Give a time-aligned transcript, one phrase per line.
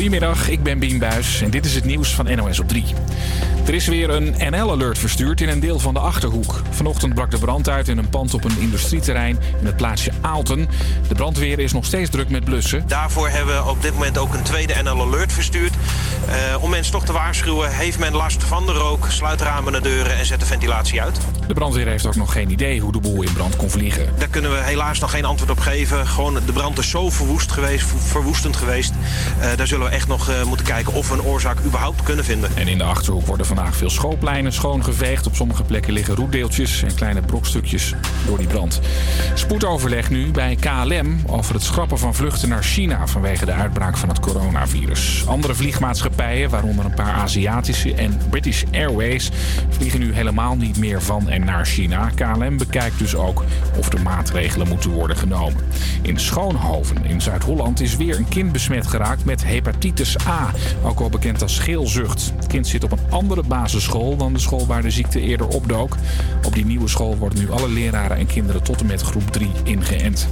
[0.00, 2.84] Goedemiddag, ik ben Bien Buis en dit is het nieuws van NOS op 3.
[3.66, 6.62] Er is weer een NL-alert verstuurd in een deel van de Achterhoek.
[6.70, 10.68] Vanochtend brak de brand uit in een pand op een industrieterrein in het plaatsje Aalten.
[11.08, 12.84] De brandweer is nog steeds druk met blussen.
[12.86, 15.74] Daarvoor hebben we op dit moment ook een tweede NL-alert verstuurd.
[16.28, 19.06] Uh, om mensen toch te waarschuwen, heeft men last van de rook...
[19.08, 21.20] sluit ramen en deuren en zet de ventilatie uit.
[21.46, 24.08] De brandweer heeft ook nog geen idee hoe de boel in brand kon vliegen.
[24.18, 26.06] Daar kunnen we helaas nog geen antwoord op geven.
[26.06, 28.92] Gewoon, de brand is zo verwoest geweest, verwoestend geweest.
[29.40, 32.24] Uh, daar zullen we echt nog uh, moeten kijken of we een oorzaak überhaupt kunnen
[32.24, 32.50] vinden.
[32.56, 35.26] En in de Achterhoek worden vandaag veel schoolpleinen schoongeveegd.
[35.26, 37.94] Op sommige plekken liggen roetdeeltjes en kleine brokstukjes
[38.26, 38.80] door die brand.
[39.34, 44.08] Spoedoverleg nu bij KLM over het schrappen van vluchten naar China vanwege de uitbraak van
[44.08, 45.24] het coronavirus.
[45.26, 49.30] Andere vliegmaatschappijen, waaronder een paar Aziatische en British Airways,
[49.68, 52.10] vliegen nu helemaal niet meer van en naar China.
[52.14, 53.44] KLM bekijkt dus ook
[53.78, 55.62] of er maatregelen moeten worden genomen.
[56.02, 60.50] In Schoonhoven in Zuid-Holland is weer een kind besmet geraakt met hepatitis A,
[60.82, 62.32] ook wel bekend als geelzucht.
[62.36, 65.96] Het kind zit op een andere basisschool dan de school waar de ziekte eerder opdook.
[66.42, 69.50] Op die nieuwe school worden nu alle leraren en kinderen tot en met groep 3
[69.62, 70.28] ingeënt.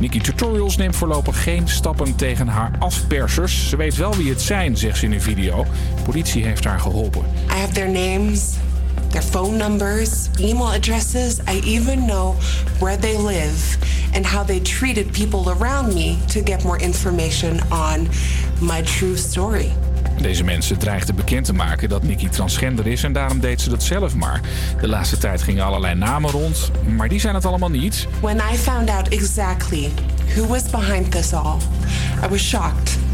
[0.00, 3.68] Nikki Tutorials neemt voorlopig geen stappen tegen haar afpersers.
[3.68, 5.66] Ze weet wel wie het zijn, zegt ze in een video.
[6.04, 7.22] politie heeft haar geholpen.
[7.50, 8.54] I have their names.
[9.08, 11.38] Their phone numbers, email addresses.
[11.48, 12.34] I even know
[12.78, 13.78] where they live
[14.14, 18.08] and how they treated people around me to get more information on
[18.60, 19.72] my true story.
[20.20, 23.82] Deze mensen dreigden bekend te maken dat Nikki transgender is en daarom deed ze dat
[23.82, 24.40] zelf maar.
[24.80, 28.06] De laatste tijd gingen allerlei namen rond, maar die zijn het allemaal niet.
[28.20, 29.90] When I found out exactly
[30.34, 31.56] who was behind this all,
[32.24, 33.05] I was shocked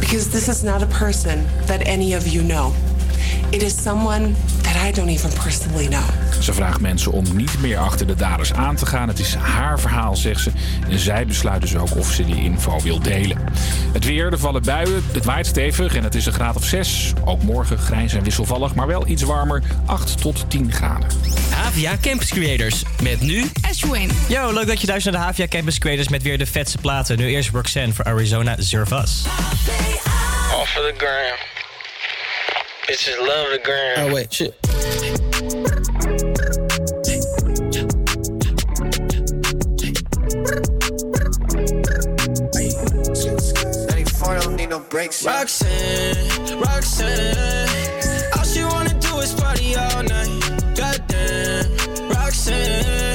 [0.00, 2.74] because this is not a person that any of you know.
[3.52, 6.06] It is someone that I don't even personally know.
[6.40, 9.08] Ze vraagt mensen om niet meer achter de daders aan te gaan.
[9.08, 10.50] Het is haar verhaal, zegt ze.
[10.88, 13.38] En zij besluit dus ook of ze die info wil delen.
[13.92, 17.12] Het weer, er vallen buien, het waait stevig en het is een graad of 6.
[17.24, 19.62] Ook morgen grijs en wisselvallig, maar wel iets warmer.
[19.86, 21.08] 8 tot 10 graden.
[21.50, 22.82] Havia Campus Creators.
[23.02, 24.10] Met nu Ashwin.
[24.28, 27.16] Yo, leuk dat je luistert naar de Havia Campus Creators met weer de vetste platen.
[27.16, 29.24] Nu eerst Roxanne voor Arizona Zervas.
[30.60, 31.36] Off of the gram.
[32.86, 34.06] Bitches love the gram.
[34.06, 35.07] Oh wait, shit.
[44.98, 45.24] Breaks.
[45.24, 47.68] Roxanne, Roxanne,
[48.36, 50.42] all she wanna do is party all night.
[50.74, 51.66] Goddamn,
[52.10, 53.14] Roxanne,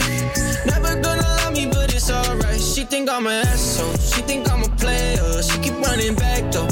[0.66, 2.62] never gonna love me, but it's alright.
[2.62, 5.44] She think I'm an asshole, she think I'm a player.
[5.44, 6.70] She keep running back though,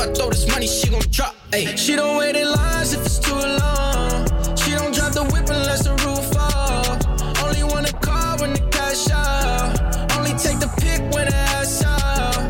[0.00, 1.34] I throw this money, she gon' drop.
[1.52, 1.74] Ay.
[1.76, 4.24] She don't wait in lines if it's too long.
[4.56, 7.44] She don't drive the whip unless the roof fall.
[7.44, 9.76] Only wanna call when the cash out.
[10.16, 12.48] Only take the pick when the ass out.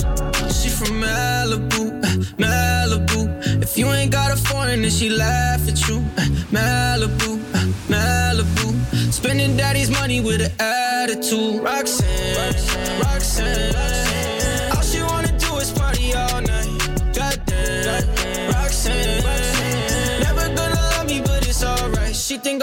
[0.53, 3.63] She from Malibu, uh, Malibu.
[3.65, 5.97] If you ain't got a foreign, then she laugh at you.
[6.19, 9.13] Uh, Malibu, uh, Malibu.
[9.13, 11.65] Spending daddy's money with an attitude.
[11.65, 13.01] Roxanne, Roxanne.
[13.03, 14.10] Roxanne.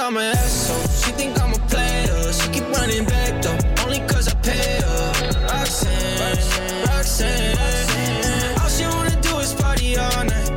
[0.08, 0.88] I'm an asshole.
[1.04, 2.32] She think I'm a player.
[2.32, 5.12] She keep running back though, only cause I pay her.
[5.52, 8.58] Roxanne, Roxanne.
[8.58, 10.48] All she wanna do is party all night.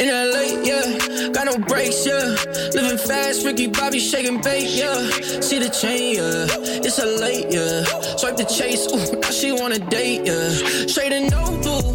[0.00, 2.34] In LA, yeah, got no brakes, yeah.
[2.74, 5.08] Living fast, Ricky Bobby shaking bait, yeah.
[5.40, 6.46] See the chain, yeah.
[6.82, 7.84] It's a late, yeah.
[8.16, 10.88] Swipe the chase, ooh, now she wanna date, yeah.
[10.88, 11.94] Straight and no blue,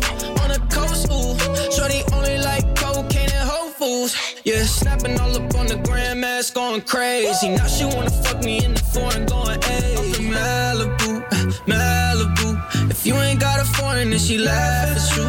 [4.46, 4.64] yeah.
[4.64, 7.50] Snapping all up on the grandmas, going crazy.
[7.50, 9.96] Now she wanna fuck me in the foreign, going, hey.
[10.32, 11.28] Malibu,
[11.66, 12.92] Malibu.
[12.92, 15.26] If you ain't got a foreign, then she laugh at you.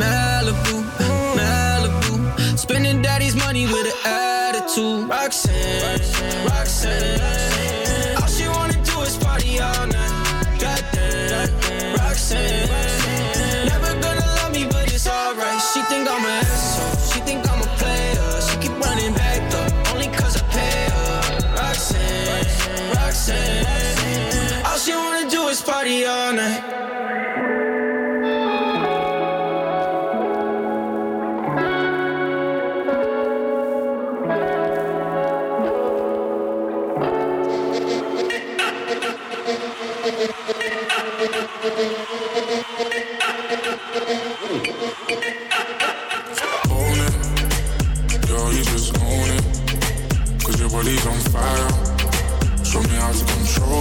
[0.00, 0.76] Malibu,
[1.36, 2.58] Malibu.
[2.58, 5.08] Spending daddy's money with an attitude.
[5.08, 6.00] Roxanne,
[6.46, 7.41] Roxanne.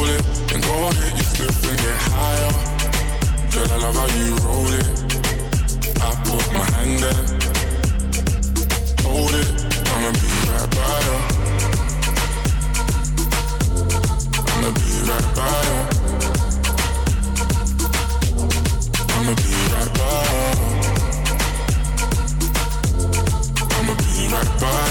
[0.06, 0.54] To control it.
[0.54, 2.52] And go ahead, you flip and get higher.
[3.52, 4.88] Girl, I love how you roll it.
[6.02, 7.26] I put my hand there.
[9.06, 9.48] Hold it.
[9.92, 11.18] I'ma be right by you.
[14.52, 15.80] I'ma be right by you.
[19.16, 20.50] I'ma be right by you.
[23.76, 24.91] I'ma be right by you.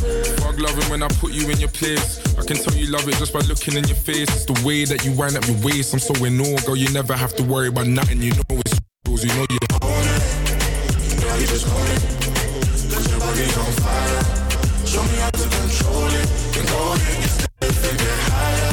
[0.00, 2.18] Fuck loving when I put you in your place.
[2.38, 4.28] I can tell you love it just by looking in your face.
[4.28, 5.92] It's the way that you wind up your waist.
[5.92, 6.76] I'm so in awe, girl.
[6.76, 8.22] You never have to worry about nothing.
[8.22, 9.24] You know it's yours.
[9.24, 10.22] You know you own it.
[11.20, 12.20] Girl, you just it.
[14.86, 16.28] Show me how to control it.
[16.56, 16.92] And go
[17.60, 18.72] and get higher.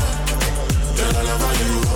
[0.95, 1.86] Girl, I love you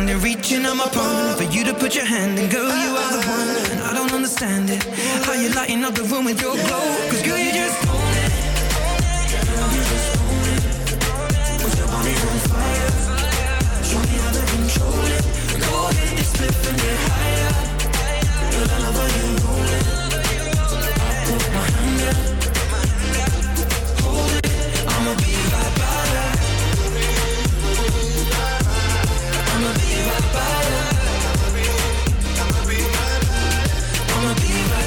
[0.00, 0.24] stand it.
[0.24, 3.18] Reaching on my phone for you to put your hand in, girl, you are the
[3.28, 3.48] one.
[3.72, 4.82] And I don't understand it.
[5.24, 7.08] How you lighting up the room with your glow?
[7.10, 8.32] Cause girl, you just own it.
[9.50, 10.44] Girl, just own
[11.78, 12.92] your body on fire.
[13.88, 15.22] Show me how to control it.
[15.60, 17.52] Go ahead and split and get higher.
[18.52, 19.29] Girl, I love you
[34.34, 34.79] gonna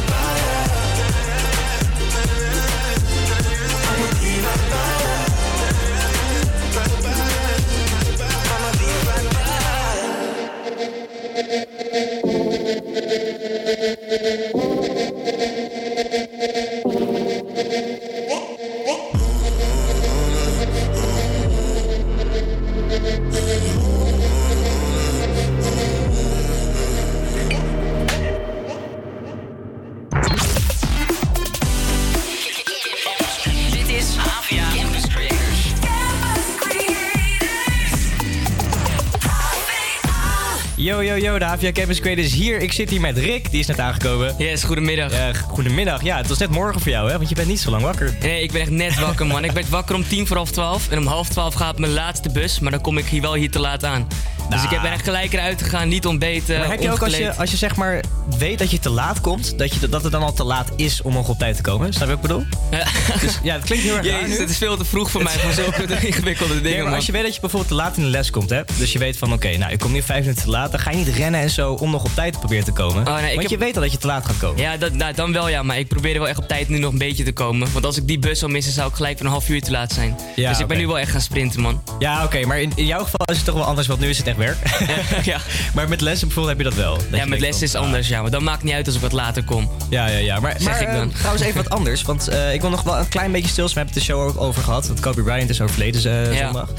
[41.33, 42.59] Yo, de HVA Campus Creators is hier.
[42.61, 44.35] Ik zit hier met Rick, die is net aangekomen.
[44.37, 45.11] Yes, goedemiddag.
[45.11, 46.03] Ja, goedemiddag.
[46.03, 47.17] Ja, het was net morgen voor jou, hè?
[47.17, 48.17] Want je bent niet zo lang wakker.
[48.21, 49.43] Nee, ik ben echt net wakker, man.
[49.49, 50.89] Ik werd wakker om tien voor half twaalf.
[50.89, 52.59] En om half twaalf gaat mijn laatste bus.
[52.59, 54.07] Maar dan kom ik hier wel hier te laat aan.
[54.49, 57.35] Dus ik ben echt gelijk eruit gegaan, niet ontbeten, Maar heb je ook als je,
[57.35, 58.03] als je zeg maar
[58.37, 61.01] weet dat je te laat komt, dat, je, dat het dan al te laat is
[61.01, 61.93] om nog op tijd te komen?
[61.93, 62.45] Snap je wat ik bedoel?
[63.21, 65.51] Dus ja, het klinkt heel erg Jezus, het is veel te vroeg voor mij voor
[65.63, 66.95] zulke ingewikkelde dingen, Nee, maar man.
[66.95, 68.61] als je weet dat je bijvoorbeeld te laat in de les komt, hè?
[68.77, 70.71] Dus je weet van, oké, nou, ik kom nu vijf minuten te laat.
[70.71, 73.07] Dan ga je niet rennen en zo om nog op tijd te proberen te komen.
[73.07, 74.61] Oh, nee, want je weet al dat je te laat gaat komen.
[74.61, 76.91] Ja, dat, nou, dan wel ja, maar ik probeer wel echt op tijd nu nog
[76.91, 77.71] een beetje te komen.
[77.71, 79.71] Want als ik die bus zou missen, zou ik gelijk voor een half uur te
[79.71, 80.17] laat zijn.
[80.35, 81.83] Ja, dus ik ben nu wel echt gaan sprinten, man.
[81.99, 84.17] Ja, oké, maar in, in jouw geval is het toch wel anders, want nu is
[84.17, 84.57] het echt werk.
[85.23, 85.37] ja.
[85.73, 86.93] Maar met lessen bijvoorbeeld heb je dat wel.
[86.97, 88.21] Dat Ja, met denkt les van, is anders, ja.
[88.21, 89.69] Maar dan maakt niet uit als ik wat later kom.
[89.89, 90.39] Ja, ja, ja.
[90.39, 91.09] Maar, Zeg maar, ik dan.
[91.09, 92.01] eh, trouwens even wat anders.
[92.01, 93.83] Want eh, ik wil nog wel een klein beetje stilstaan.
[93.85, 94.87] We hebben het de show ook over gehad.
[94.87, 96.01] Dat Kobe Bryant is overleden
[96.33, 96.43] Ja.
[96.45, 96.69] zondag.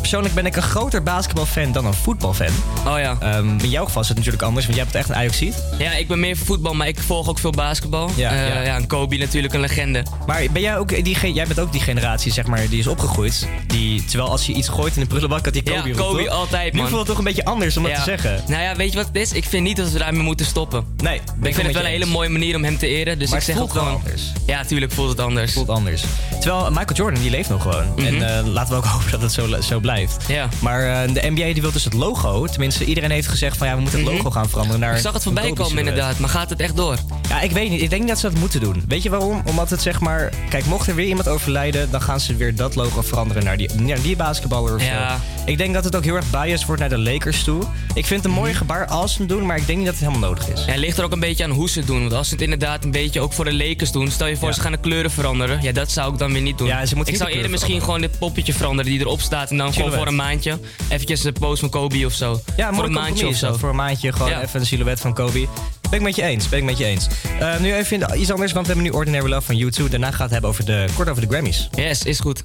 [0.00, 2.46] Persoonlijk ben ik een groter basketbalfan dan een voetbalfan.
[2.86, 3.16] Oh ja.
[3.20, 5.54] Ehm, in jouw geval is het natuurlijk anders, want jij bent echt een Ajaxiet.
[5.78, 8.10] Ja, ik ben meer voetbal, maar ik volg ook veel basketbal.
[8.16, 8.62] Ja, ja.
[8.62, 10.02] ja, en Kobe natuurlijk een legende.
[10.26, 13.48] Maar ben jij ook die, jij bent ook die generatie, zeg maar, die is opgegroeid.
[13.66, 16.32] Die, terwijl als je iets gooit in de prullenbak, dat die Kobe Ja, Kobe toch?
[16.54, 16.88] Altijd, Nu man.
[16.88, 17.98] voelt het toch een beetje anders om dat Ja.
[17.98, 18.40] te zeggen.
[18.46, 19.32] Nou ja, weet je wat het is?
[19.32, 20.84] Ik vind niet dat we daarmee moeten stoppen.
[21.02, 23.18] Nee, ik vind het wel een hele mooie manier om hem te eren.
[23.18, 23.94] Dus Maar ik het zeg voelt ook gewoon.
[24.02, 24.22] anders.
[24.46, 25.52] Ja, tuurlijk voelt het anders.
[25.52, 26.02] voelt anders.
[26.40, 27.84] Terwijl Michael Jordan, die leeft nog gewoon.
[27.96, 28.06] Mhm.
[28.06, 30.24] En eh, laten we ook hopen dat het zo zo, blijft.
[30.28, 30.48] Ja.
[30.60, 32.46] Maar eh, de NBA die wil dus het logo.
[32.46, 34.16] Tenminste, iedereen heeft gezegd van ja, we moeten het Mhm.
[34.16, 34.94] logo gaan veranderen naar.
[34.94, 36.96] Ik zag het voorbij komen inderdaad, maar gaat het echt door?
[37.28, 37.82] Ja, ik weet niet.
[37.82, 38.84] Ik denk dat ze dat moeten doen.
[38.88, 39.42] Weet je waarom?
[39.44, 40.32] Omdat het zeg maar...
[40.48, 41.90] Kijk, mocht er weer iemand overlijden...
[41.90, 45.08] dan gaan ze weer dat logo veranderen naar die, naar die basketballer of Ja.
[45.16, 45.22] zo.
[45.46, 47.62] Ik denk dat het ook heel erg biased wordt naar de Lakers toe.
[47.94, 49.46] Ik vind het een mooi gebaar als ze doen...
[49.46, 50.64] maar ik denk niet dat het helemaal nodig is.
[50.64, 52.00] Ja, het ligt er ook een beetje aan hoe ze het doen.
[52.00, 54.10] Want als ze het inderdaad een beetje ook voor de Lakers doen.
[54.10, 54.54] Stel je voor, Ja.
[54.54, 55.62] ze gaan de kleuren veranderen.
[55.62, 56.66] Ja, dat zou ik dan weer niet doen.
[56.66, 59.50] Ja, ze moeten ik zou de eerder misschien gewoon dit poppetje veranderen die erop staat.
[59.50, 60.58] En dan gewoon voor een maandje.
[60.88, 62.40] Eventjes de post van Kobe of zo.
[62.56, 63.56] Ja, voor een maandje of zo.
[63.56, 65.46] Voor een maandje gewoon even een silhouet van Kobe.
[65.90, 67.06] Ben ik met je eens, ben ik met je eens.
[67.40, 69.90] Eh, nu even iets anders, want we hebben nu Ordinary Love van U2.
[69.90, 71.68] Daarna gaat het hebben over de, kort over de Grammys.
[71.74, 72.44] Yes, is goed.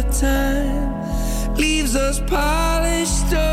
[0.00, 3.51] Time leaves us polished stones.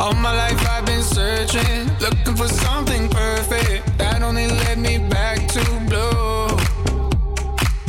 [0.00, 5.46] All my life I've been searching, looking for something perfect that only led me back
[5.48, 6.56] to blue.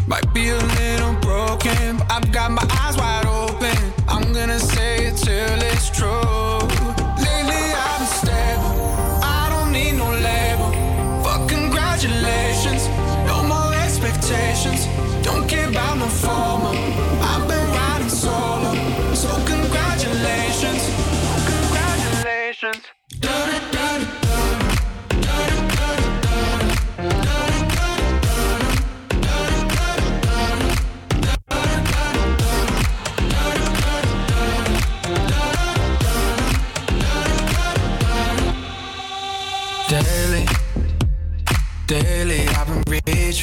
[0.07, 3.77] Might be a little broken, but I've got my eyes wide open.
[4.09, 6.40] I'm gonna say it till it's true.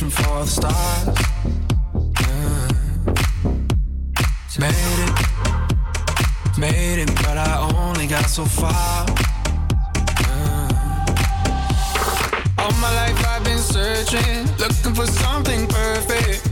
[0.09, 1.19] Reaching for the stars.
[2.21, 2.69] Yeah.
[4.59, 5.13] Made it,
[6.59, 9.07] made it, but I only got so far.
[10.21, 11.07] Yeah.
[12.59, 16.48] All my life I've been searching, looking for something perfect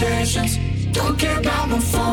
[0.00, 0.58] limitations.
[0.92, 2.05] Don't care about my phone.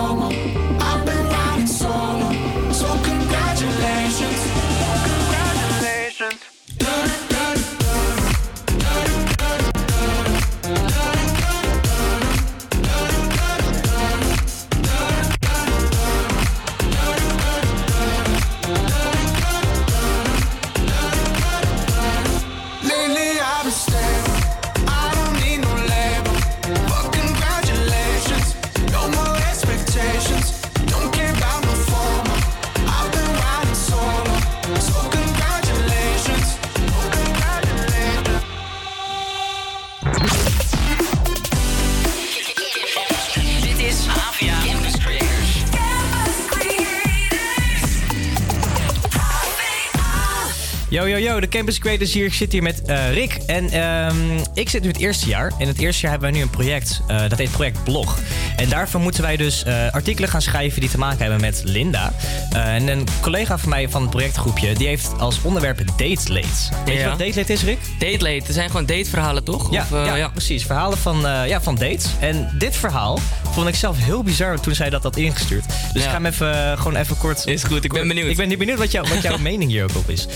[51.04, 52.26] Yo, yo, yo, de Campus Creators hier.
[52.26, 53.34] Ik zit hier met eh, Rick.
[53.46, 54.16] En ehm,
[54.54, 55.52] ik zit nu het eerste jaar.
[55.60, 57.02] En het eerste jaar hebben wij nu een project.
[57.08, 58.20] eh, dat heet Project Blog.
[58.56, 62.13] En daarvoor moeten wij dus eh, artikelen gaan schrijven die te maken hebben met Linda.
[62.50, 66.48] En een collega van mij van het projectgroepje, die heeft als onderwerp date late.
[66.86, 67.80] Weet je wat date late is, Rick?
[68.00, 69.72] Date late, er zijn gewoon dateverhalen toch?
[69.72, 70.28] Ja, Of, ja, ja.
[70.28, 70.66] precies.
[70.66, 72.06] Verhalen van, ja, van dates.
[72.20, 73.20] En dit verhaal
[73.54, 75.66] vond ik zelf heel bizar toen zij dat had ingestuurd.
[75.68, 76.00] Dus Ja.
[76.00, 77.46] ik ga hem even, eh, gewoon even kort...
[77.48, 78.30] Is goed, ik ben benieuwd.
[78.30, 80.28] Ik ben niet benieuwd wat, jou, wat jouw mening hier ook op is.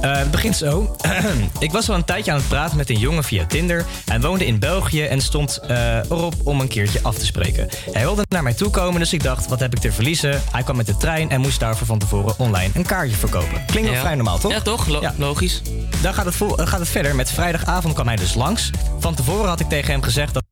[0.00, 0.96] Eh, het begint zo.
[1.58, 3.84] ik was al een tijdje aan het praten met een jongen via Tinder.
[4.04, 7.68] Hij woonde in België en stond eh, erop om een keertje af te spreken.
[7.92, 10.42] Hij wilde naar mij toe komen, dus ik dacht, wat heb ik te verliezen?
[10.52, 13.64] Hij kwam met de trein en moest daarvoor van tevoren online een kaartje verkopen.
[13.66, 14.00] Klinkt wel Ja.
[14.00, 14.52] vrij normaal, toch?
[14.52, 14.86] Ja, toch?
[14.86, 15.14] Lo- Ja.
[15.18, 15.62] Logisch.
[16.02, 17.14] Dan gaat het, gaat het verder.
[17.14, 18.70] Met vrijdagavond kwam hij dus langs.
[18.98, 20.44] Van tevoren had ik tegen hem gezegd dat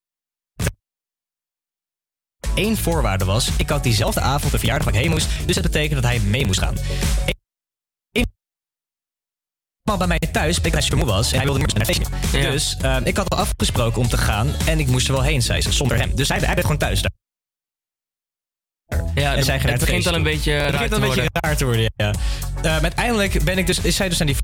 [2.54, 3.50] één voorwaarde was.
[3.56, 5.28] Ik had diezelfde avond de verjaardag ik heen moest.
[5.46, 6.74] Dus dat betekende dat hij mee moest gaan.
[9.86, 12.06] Eenmaal bij mij thuis dat hij moe was en hij wilde niet meer naar het
[12.06, 12.38] feestje.
[12.38, 12.50] Ja.
[12.50, 15.42] Dus eh, ik had al afgesproken om te gaan en ik moest er wel heen,
[15.42, 16.14] zei ze, zonder hem.
[16.14, 17.02] Dus hij, hij gewoon thuis.
[17.02, 17.12] daar.
[19.14, 21.02] Ja, en zij ging naar het begint al een beetje Het raar begint te al
[21.02, 21.40] een beetje worden.
[21.42, 22.10] raar te worden, ja.
[22.10, 24.36] Eh, maar uiteindelijk ben ik dus, is zij dus aan die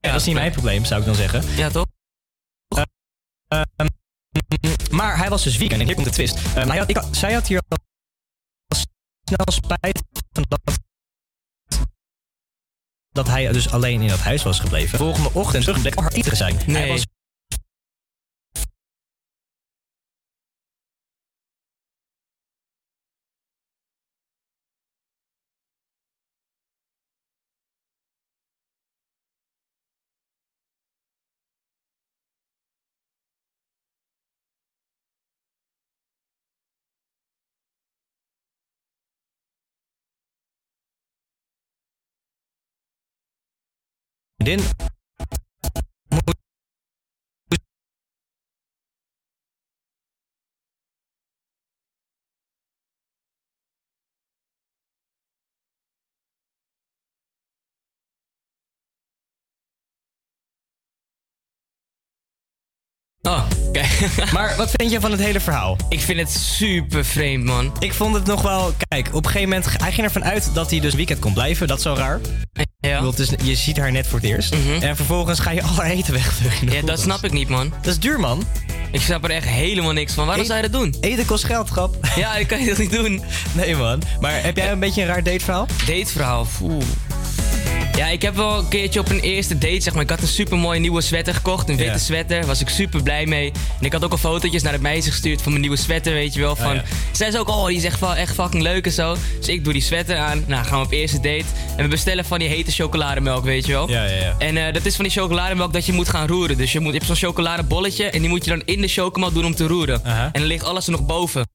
[0.00, 1.54] Ja, dat is niet mijn probleem, zou ik dan zeggen.
[1.56, 1.86] Ja, toch?
[3.48, 3.88] Ehm,
[4.90, 6.34] maar hij was dus weekend en hier komt de twist.
[6.54, 7.78] Ehm, hij had, ik had- zij had hier al
[9.26, 10.60] snel spijt van dat,
[13.12, 14.98] dat hij dus alleen in dat huis was gebleven.
[14.98, 16.56] Volgende ochtend terug bleek hard te zijn.
[16.56, 16.88] Hij Nee.
[16.88, 17.06] was
[44.40, 44.89] vriendin Oh,
[64.32, 65.76] Maar wat vind je van het hele verhaal?
[65.88, 67.72] Ik vind het super vreemd, man.
[67.78, 68.72] Ik vond het nog wel...
[68.88, 69.80] Kijk, op een gegeven moment...
[69.82, 71.66] Hij ging ervan uit dat hij dus weekend kon blijven.
[71.66, 72.20] Dat is zo raar.
[72.80, 72.98] Ja.
[72.98, 74.54] Ik het is- je ziet haar net voor het eerst.
[74.80, 76.72] En vervolgens ga je al haar eten weggooien.
[76.72, 77.72] Ja, dat snap ik niet, man.
[77.82, 78.44] Dat is duur, man.
[78.92, 80.26] Ik snap er echt helemaal niks van.
[80.26, 80.94] Waarom E- zou je dat doen?
[81.00, 81.96] Eten kost geld, grap.
[82.16, 83.22] Ja, dat kan je toch niet doen?
[83.52, 84.02] Nee, man.
[84.20, 85.66] Maar heb jij een beetje een raar dateverhaal?
[85.86, 86.82] Dateverhaal, oeh.
[88.00, 90.02] Ja, ik heb wel een keertje op een eerste date, zeg maar.
[90.02, 91.68] Ik had een super mooie nieuwe sweater gekocht.
[91.68, 91.98] Een witte Ja.
[91.98, 92.46] sweater.
[92.46, 93.52] Was ik super blij mee.
[93.80, 96.34] En ik had ook al fotootjes naar het meisje gestuurd van mijn nieuwe sweater, weet
[96.34, 96.56] je wel.
[96.56, 96.82] Van, ja.
[97.12, 99.16] Zij zei ook, oh, die is echt, echt fucking leuk en zo.
[99.38, 100.44] Dus ik doe die sweater aan.
[100.46, 101.44] Nou, gaan we op eerste date.
[101.76, 103.88] En we bestellen van die hete chocolademelk, weet je wel.
[103.90, 104.34] Ja, ja, ja.
[104.38, 106.56] En eh, dat is van die chocolademelk dat je moet gaan roeren.
[106.56, 109.32] Dus je, moet, je hebt zo'n chocoladebolletje en die moet je dan in de chocomel
[109.32, 110.04] doen om te roeren.
[110.04, 111.49] En dan ligt alles er nog boven.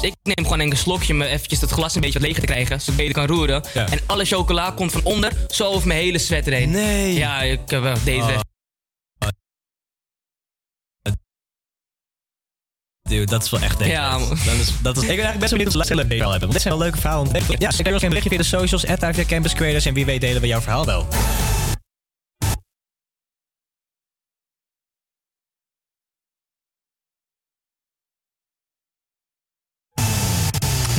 [0.00, 2.52] Dus ik neem gewoon een slokje om eventjes dat glas een beetje wat leger te
[2.52, 3.64] krijgen, zodat ik beter kan roeren.
[3.74, 3.88] Ja.
[3.88, 6.70] En alle chocola komt van onder, zo over mijn hele sweater heen.
[6.70, 7.14] Nee.
[7.14, 8.40] Ja, ik heb wel deze Oh.
[13.08, 14.28] Dude, dat is wel echt denk Ja, ik.
[14.28, 16.50] Dat is, dat is, ik ben eigenlijk best benieuwd of ze een verhaal hebben.
[16.50, 17.42] Dit zijn wel leuke verhalen.
[17.58, 19.86] Ja, stuur ons een berichtje via de socials, at Campus Creators.
[19.86, 21.06] En wie weet delen we jouw verhaal wel.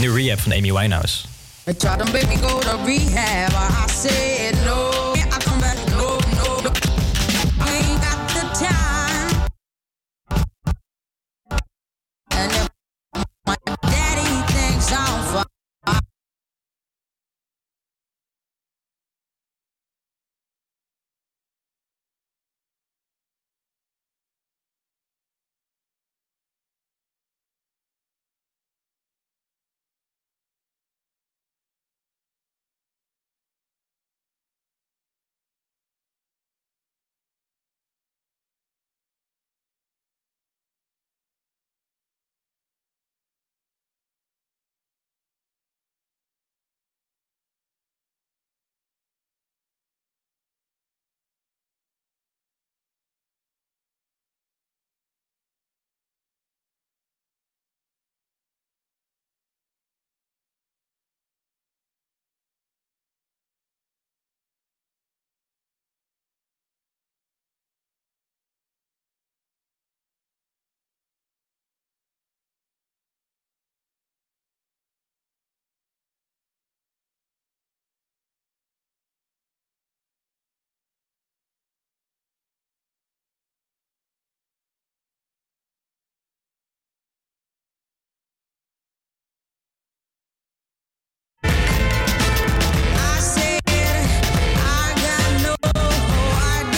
[0.02, 1.28] Nu Rehab van Amy Winehouse.